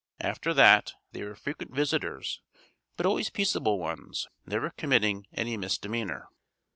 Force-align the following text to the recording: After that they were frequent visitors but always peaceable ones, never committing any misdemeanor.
After 0.21 0.51
that 0.55 0.93
they 1.11 1.23
were 1.23 1.35
frequent 1.35 1.75
visitors 1.75 2.41
but 2.97 3.05
always 3.05 3.29
peaceable 3.29 3.77
ones, 3.77 4.27
never 4.47 4.71
committing 4.71 5.27
any 5.31 5.57
misdemeanor. 5.57 6.27